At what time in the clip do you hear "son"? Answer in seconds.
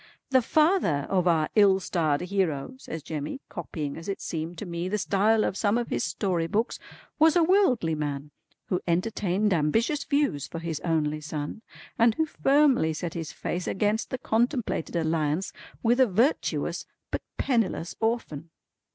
11.21-11.61